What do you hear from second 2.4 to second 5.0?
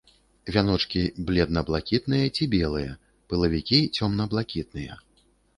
белыя, пылавікі цёмна-блакітныя.